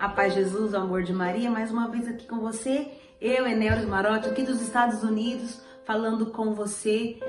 [0.00, 3.46] A paz de Jesus, o amor de Maria, mais uma vez aqui com você, eu,
[3.46, 7.20] Enel Marotti, aqui dos Estados Unidos, falando com você,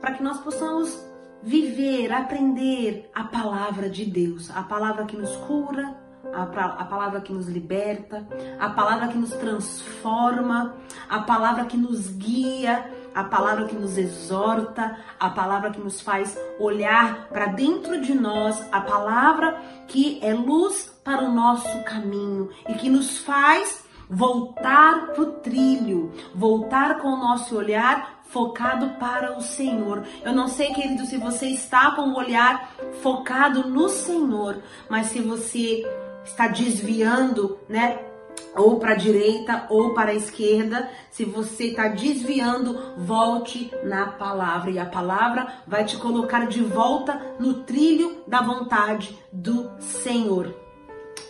[0.00, 0.96] para que nós possamos
[1.42, 5.92] viver, aprender a palavra de Deus, a palavra que nos cura,
[6.32, 8.24] a, a, palavra que nos liberta,
[8.60, 10.76] a palavra que nos transforma,
[11.08, 16.38] a palavra que nos guia, a palavra que nos exorta, a palavra que nos faz
[16.58, 22.74] olhar para dentro de nós, a palavra que é luz para o nosso caminho e
[22.74, 29.40] que nos faz voltar para o trilho, voltar com o nosso olhar focado para o
[29.40, 30.04] Senhor.
[30.24, 35.20] Eu não sei, querido, se você está com o olhar focado no Senhor, mas se
[35.20, 35.84] você
[36.24, 38.09] está desviando, né?
[38.56, 40.90] Ou para a direita ou para a esquerda.
[41.10, 47.20] Se você está desviando, volte na palavra e a palavra vai te colocar de volta
[47.38, 50.54] no trilho da vontade do Senhor.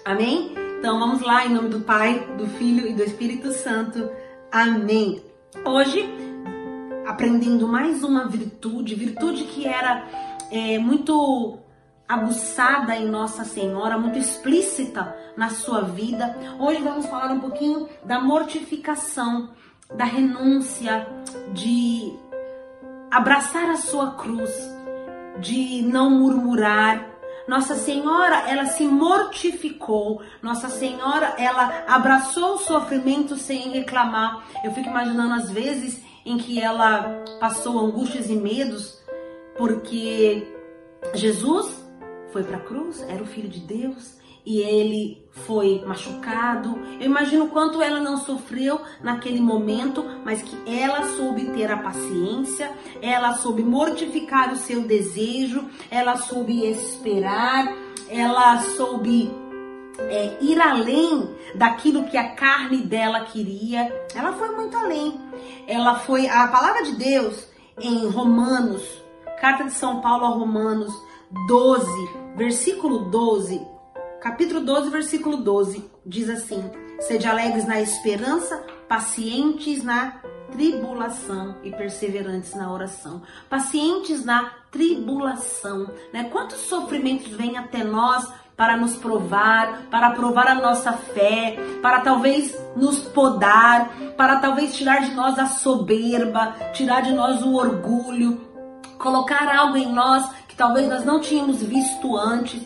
[0.05, 0.55] Amém?
[0.78, 4.11] Então vamos lá em nome do Pai, do Filho e do Espírito Santo.
[4.50, 5.23] Amém.
[5.64, 6.08] Hoje
[7.06, 10.06] aprendendo mais uma virtude, virtude que era
[10.50, 11.58] é, muito
[12.11, 16.36] aguçada em Nossa Senhora, muito explícita na sua vida.
[16.58, 19.50] Hoje vamos falar um pouquinho da mortificação,
[19.94, 21.06] da renúncia,
[21.52, 22.12] de
[23.12, 24.50] abraçar a sua cruz,
[25.39, 27.06] de não murmurar.
[27.47, 30.20] Nossa Senhora, ela se mortificou.
[30.42, 34.45] Nossa Senhora, ela abraçou o sofrimento sem reclamar.
[34.64, 39.00] Eu fico imaginando as vezes em que ela passou angústias e medos,
[39.56, 40.52] porque
[41.14, 41.80] Jesus
[42.33, 46.78] foi para a cruz, era o filho de Deus e ele foi machucado.
[46.98, 52.70] Eu imagino quanto ela não sofreu naquele momento, mas que ela soube ter a paciência,
[53.03, 57.73] ela soube mortificar o seu desejo, ela soube esperar,
[58.08, 59.31] ela soube
[59.98, 64.06] é, ir além daquilo que a carne dela queria.
[64.14, 65.20] Ela foi muito além.
[65.67, 67.47] Ela foi a palavra de Deus
[67.79, 68.83] em Romanos,
[69.41, 71.89] carta de São Paulo a Romanos 12,
[72.35, 73.64] versículo 12,
[74.20, 76.68] capítulo 12, versículo 12, diz assim:
[76.98, 80.20] Sede alegres na esperança, pacientes na
[80.51, 83.23] tribulação e perseverantes na oração.
[83.48, 86.24] Pacientes na tribulação, né?
[86.24, 92.58] Quantos sofrimentos vêm até nós para nos provar, para provar a nossa fé, para talvez
[92.74, 98.51] nos podar, para talvez tirar de nós a soberba, tirar de nós o orgulho,
[98.98, 100.29] colocar algo em nós
[100.61, 102.61] talvez nós não tínhamos visto antes.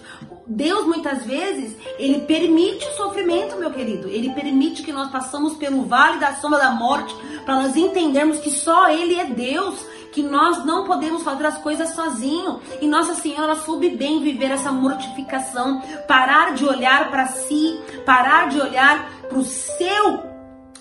[0.48, 4.08] Deus muitas vezes, ele permite o sofrimento, meu querido.
[4.08, 8.50] Ele permite que nós passamos pelo vale da sombra da morte para nós entendermos que
[8.50, 9.78] só ele é Deus,
[10.10, 12.60] que nós não podemos fazer as coisas sozinho.
[12.80, 18.60] E Nossa Senhora soube bem viver essa mortificação, parar de olhar para si, parar de
[18.60, 20.34] olhar para o seu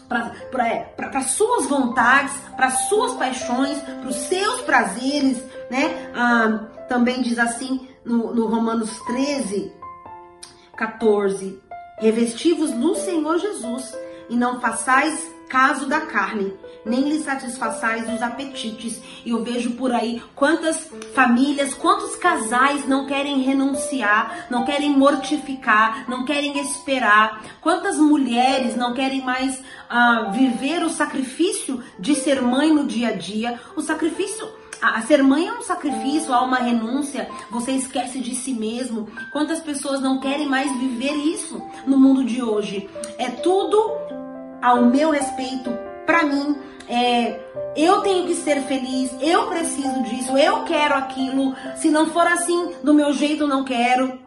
[0.09, 5.41] para é, suas vontades, para suas paixões, para os seus prazeres,
[5.71, 6.11] né?
[6.13, 9.73] Ah, também diz assim no, no Romanos 13,
[10.77, 11.59] 14:
[11.97, 13.91] Revestivos no Senhor Jesus
[14.29, 16.53] e não façais caso da carne,
[16.85, 19.01] nem lhe satisfaçais os apetites.
[19.25, 26.07] E eu vejo por aí quantas famílias, quantos casais não querem renunciar, não querem mortificar,
[26.07, 27.41] não querem esperar.
[27.59, 33.13] Quantas mulheres não querem mais uh, viver o sacrifício de ser mãe no dia a
[33.13, 38.35] dia, o sacrifício a, ser mãe é um sacrifício, há uma renúncia, você esquece de
[38.35, 39.07] si mesmo.
[39.31, 42.89] Quantas pessoas não querem mais viver isso no mundo de hoje?
[43.17, 43.77] É tudo
[44.61, 45.71] ao meu respeito,
[46.05, 46.57] para mim.
[46.89, 47.39] É,
[47.77, 51.55] eu tenho que ser feliz, eu preciso disso, eu quero aquilo.
[51.77, 54.19] Se não for assim, do meu jeito, não quero.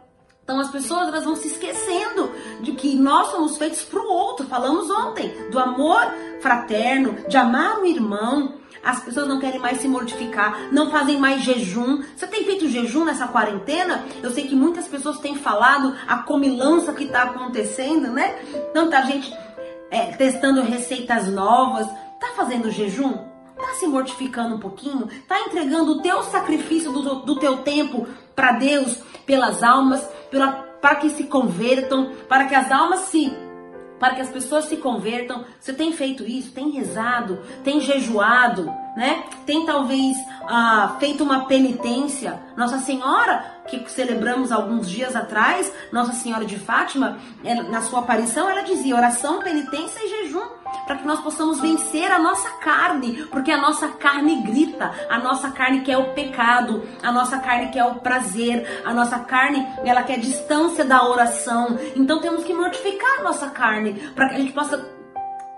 [0.43, 2.31] Então as pessoas elas vão se esquecendo
[2.61, 4.47] de que nós somos feitos para o outro.
[4.47, 6.01] Falamos ontem do amor
[6.41, 8.53] fraterno, de amar o irmão.
[8.83, 12.03] As pessoas não querem mais se mortificar, não fazem mais jejum.
[12.15, 14.05] Você tem feito jejum nessa quarentena?
[14.21, 18.35] Eu sei que muitas pessoas têm falado a comilança que está acontecendo, né?
[18.73, 19.33] Tanta gente
[19.89, 21.87] é, testando receitas novas.
[22.19, 23.13] Tá fazendo jejum?
[23.55, 25.07] Tá se mortificando um pouquinho?
[25.27, 30.07] Tá entregando o teu sacrifício do, do teu tempo para Deus, pelas almas,
[30.79, 33.35] para que se convertam, para que as almas se
[33.99, 35.45] para que as pessoas se convertam.
[35.59, 36.51] Você tem feito isso?
[36.51, 37.39] Tem rezado?
[37.63, 38.71] Tem jejuado?
[38.97, 39.25] Né?
[39.45, 40.17] Tem talvez
[40.49, 42.41] ah, feito uma penitência.
[42.57, 48.49] Nossa Senhora, que celebramos alguns dias atrás, Nossa Senhora de Fátima, ela, na sua aparição,
[48.49, 50.47] ela dizia oração, penitência e jejum,
[50.87, 55.51] para que nós possamos vencer a nossa carne, porque a nossa carne grita, a nossa
[55.51, 60.17] carne quer o pecado, a nossa carne quer o prazer, a nossa carne ela quer
[60.17, 61.77] distância da oração.
[61.95, 64.96] Então temos que mortificar a nossa carne para que a gente possa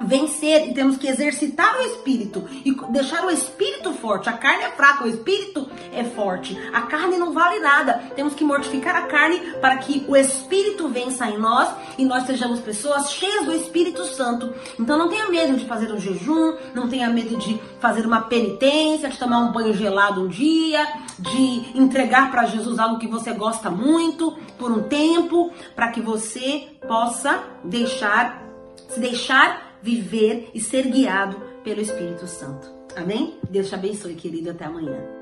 [0.09, 4.27] vencer e temos que exercitar o espírito e deixar o espírito forte.
[4.27, 6.57] A carne é fraca, o espírito é forte.
[6.73, 8.11] A carne não vale nada.
[8.15, 12.59] Temos que mortificar a carne para que o espírito vença em nós e nós sejamos
[12.59, 14.51] pessoas cheias do Espírito Santo.
[14.79, 19.09] Então não tenha medo de fazer um jejum, não tenha medo de fazer uma penitência,
[19.09, 20.87] de tomar um banho gelado um dia,
[21.19, 26.67] de entregar para Jesus algo que você gosta muito por um tempo, para que você
[26.87, 28.49] possa deixar
[28.89, 32.67] se deixar viver e ser guiado pelo Espírito Santo.
[32.95, 33.39] Amém?
[33.49, 34.49] Deus te abençoe, querido.
[34.51, 35.18] Até amanhã.